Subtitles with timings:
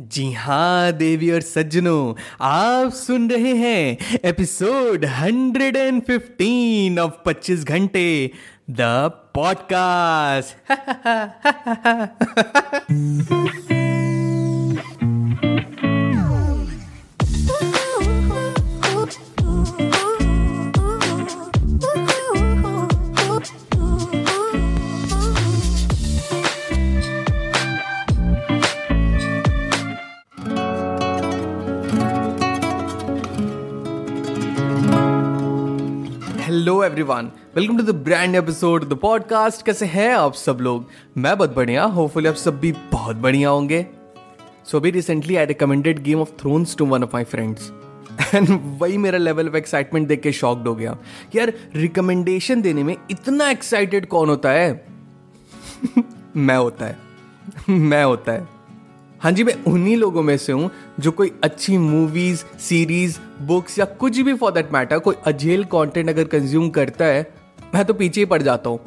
[0.00, 8.30] जी हाँ देवी और सज्जनों, आप सुन रहे हैं एपिसोड 115 ऑफ़ 25 घंटे,
[8.70, 10.56] the podcast.
[36.44, 39.66] Hello everyone, welcome to the brand episode, the podcast.
[39.66, 40.88] कैसे हैं आप सब लोग?
[41.16, 43.86] मैं बहुत बढ़िया, होपफुली आप सब भी बहुत बढ़िया होंगे।
[44.64, 47.72] सो अभी recently I recommended Game of Thrones to one of my friends
[48.34, 50.98] and वही मेरा लेवल ऑफ़ एक्साइटमेंट देख के शॉक्ड हो गया।
[51.34, 54.86] यार रिकमेंडेशन देने में इतना एक्साइटेड कौन होता है?
[56.36, 56.98] मैं होता है।
[57.68, 58.48] मैं होता है।
[59.24, 60.70] हाँ जी, मैं उन्हीं लोगों में से हूँ
[61.00, 66.08] जो कोई अच्छी मूवीज़ सीरीज़ बुक्स या कुछ भी फॉर दैट मैटर कोई अजेल कंटेंट
[66.08, 67.34] अगर कंज्यूम करता है,
[67.74, 68.80] मैं तो पीछे ही पड़ जाता हूँ।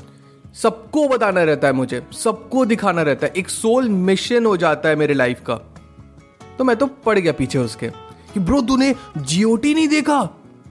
[0.53, 4.95] सबको बताना रहता है मुझे, सबको दिखाना रहता है। एक सोल मिशन हो जाता है
[4.95, 5.55] मेरे लाइफ का।
[6.57, 7.87] तो मैं तो पड़ गया पीछे उसके।
[8.33, 10.21] कि ब्रो तूने जीओटी नहीं देखा?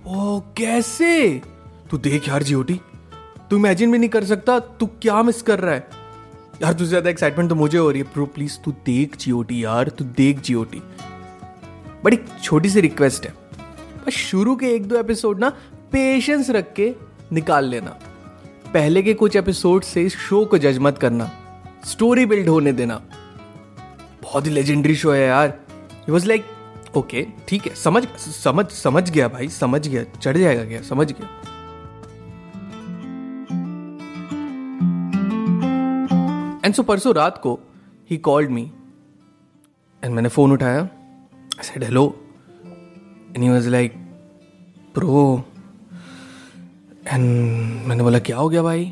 [0.06, 1.42] ओ कैसे?
[1.90, 2.80] तू देख यार जीओटी
[3.50, 6.05] तू इमेजिन भी नहीं कर सकता, तू क्या मिस कर रहा है?
[6.62, 9.88] यार, तुझसे ज़्यादा एक्साइटमेंट तो मुझे हो रही है। प्रो प्लीज़ तू देख जीओटी यार,
[9.88, 10.82] तू देख जीओटी
[12.04, 13.32] बड़ी छोटी सी रिक्वेस्ट है।
[14.06, 15.48] बस शुरू के एक दो एपिसोड ना
[15.92, 16.92] पेशेंस रख के
[17.32, 17.90] निकाल लेना।
[18.74, 21.30] पहले के कुछ एपिसोड से इस शो को जज मत करना।
[21.84, 23.00] स्टोरी बिल्ड होने देना।
[24.22, 25.48] बहुत ही लेजेंडरी शो है यार।
[25.98, 26.44] इट वॉज़ लाइक
[26.96, 30.82] ओके ठीक है, समझ समझ समझ गया भाई, समझ गया, चढ़ जाएगा क्या?
[30.82, 31.28] समझ गया।
[36.66, 37.58] एंड सो परसों रात को
[38.10, 38.62] ही कॉल्ड मी
[40.04, 40.78] एंड मैंने फ़ोन उठाया.
[40.78, 42.02] I said hello
[43.34, 43.92] and he was like
[44.94, 45.44] pro
[47.06, 47.24] and
[47.86, 48.84] मैंने बोला, क्या हो गया भाई?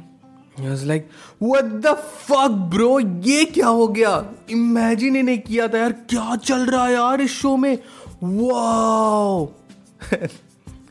[0.61, 1.09] Was like
[1.43, 4.15] what the fuck bro ये क्या हो गया?
[4.51, 5.93] इमेजिन ही नहीं किया था यार.
[5.93, 7.79] क्या चल रहा है यार इस शो में?
[8.23, 9.49] Wow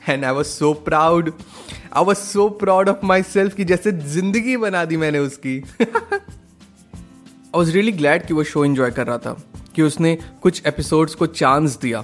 [0.09, 1.33] and I was so proud
[1.93, 5.63] I was so proud of my self कि जैसे ज़िंदगी बना दी मैंने उसकी.
[7.55, 9.35] आई वॉज़ रियली ग्लैड कि वो शो इन्जॉय कर रहा था
[9.75, 12.03] कि उसने कुछ एपिसोड्स को चांस दिया।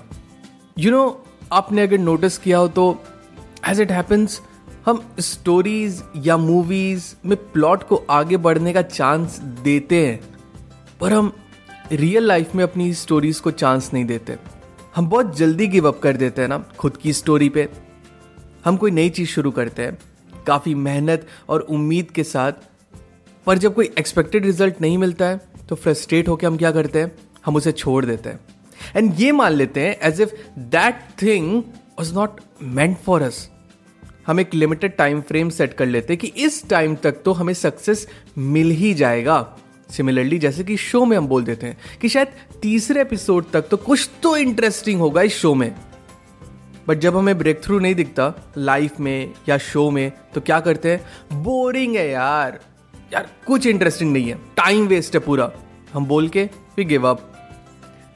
[0.79, 3.03] यू you नो know, आपने अगर नोटिस किया हो तो
[3.67, 4.39] एज इट हैपन्स
[4.85, 10.19] हम स्टोरीज या मूवीज़ में प्लॉट को आगे बढ़ने का चांस देते हैं
[11.01, 11.33] पर हम
[11.91, 14.37] रियल लाइफ में अपनी स्टोरीज को चांस नहीं देते।
[14.95, 17.69] हम बहुत जल्दी गिव अप कर देते हैं ना खुद की स्टोरी पे।
[18.65, 19.97] हम कोई नई चीज़ शुरू करते हैं
[20.47, 22.67] काफ़ी मेहनत और उम्मीद के साथ
[23.45, 25.39] पर जब कोई एक्सपेक्टेड रिज़ल्ट नहीं मिलता है
[25.69, 27.11] तो फ्रस्ट्रेट होकर हम क्या करते हैं?
[27.45, 28.39] हम उसे छोड़ देते हैं।
[28.95, 31.63] एंड ये मान लेते हैं as if that thing
[31.99, 33.49] was not meant for us
[34.27, 37.53] हम एक लिमिटेड टाइम फ्रेम सेट कर लेते हैं कि इस टाइम तक तो हमें
[37.53, 38.07] सक्सेस
[38.37, 39.57] मिल ही जाएगा।
[39.89, 42.27] सिमिलरली जैसे कि शो में हम बोल देते हैं कि शायद
[42.61, 45.73] तीसरे एपिसोड तक तो कुछ तो इंटरेस्टिंग होगा इस शो में।
[46.87, 50.91] बट जब हमें ब्रेक थ्रू नहीं दिखता लाइफ में या शो में तो क्या करते
[50.91, 51.41] हैं?
[51.43, 52.59] बोरिंग है यार।
[53.13, 55.51] यार, कुछ इंटरेस्टिंग नहीं है। टाइम वेस्ट है पूरा।
[55.93, 57.19] हम बोल के फिर गिव अप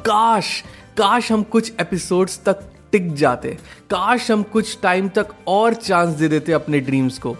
[0.05, 0.63] काश
[0.97, 3.57] काश हम कुछ एपिसोड्स तक टिक जाते।
[3.89, 7.35] काश हम कुछ टाइम तक और चांस दे देते अपने ड्रीम्स को।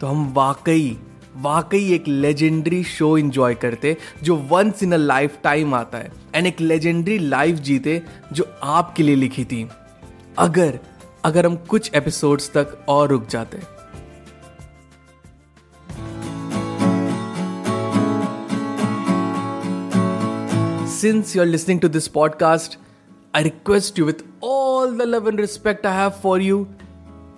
[0.00, 0.98] तो हम वाकई
[1.36, 6.46] वाकई एक लेजेंडरी शो इंजॉय करते, जो once in a lifetime आता है। एंड
[6.46, 8.02] एक लेजेंडरी लाइफ जीते,
[8.32, 9.68] जो आपके लिए लिखी थी।
[10.38, 10.78] अगर
[11.24, 13.79] अगर हम कुछ एपिसोड्स तक और रुक जाते।
[21.00, 22.76] Since you're listening to this podcast,
[23.32, 26.68] I request you with all the love and respect I have for you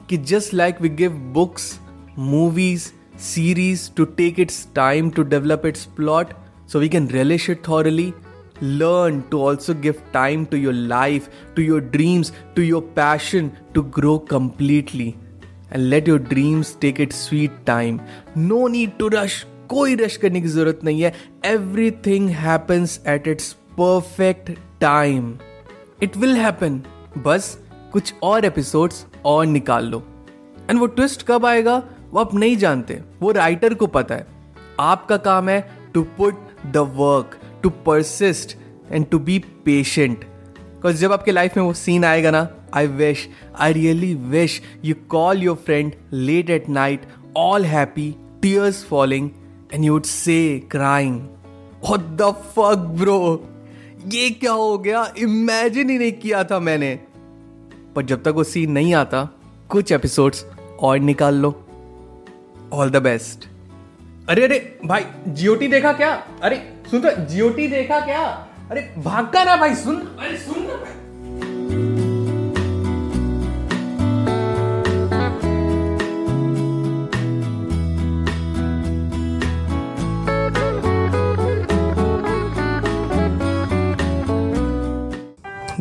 [0.09, 1.78] कि just like we give books,
[2.17, 6.33] movies, series to take its time to develop its plot
[6.67, 8.12] so we can relish it thoroughly,
[8.61, 13.85] learn to also give time to your life, to your dreams, to your passion to
[13.85, 15.17] grow completely.
[15.70, 18.03] And let your dreams take its sweet time.
[18.35, 19.47] No need to rush.
[19.73, 21.13] कोई rush करने की ज़रूरत नहीं है।
[22.07, 25.35] Everything happens at its perfect time
[26.03, 26.83] it will happen
[27.19, 27.57] बस
[27.93, 30.03] कुछ और episodes और निकाल लो।
[30.71, 31.77] एंड वो ट्विस्ट कब आएगा,
[32.13, 34.27] वो आप नहीं जानते। वो राइटर को पता है।
[34.81, 35.61] आपका काम है
[35.95, 38.57] to put the work to persist
[38.93, 43.29] and to be patient because जब आपके लाइफ में वो सीन आएगा ना I wish
[43.59, 49.31] I really wish you call your friend late at night all happy tears falling
[49.75, 51.29] and you would say crying
[51.91, 53.39] What the fuck, bro?
[54.15, 55.13] ये क्या हो गया?
[55.19, 57.01] इमेजिन ही नहीं किया था मैंने.
[57.97, 59.29] पर जब तक वो सीन नहीं आता
[59.69, 60.47] कुछ एपिसोड्स
[60.81, 61.67] और निकाल लो।
[62.73, 63.49] ऑल द बेस्ट
[64.29, 66.27] अरे अरे भाई जीओटी देखा क्या?
[66.43, 68.23] अरे सुन तो जीओटी देखा क्या?
[68.71, 69.75] अरे भाग कर रहा भाई?
[69.75, 71.01] सुन। अरे सुन ना। भाई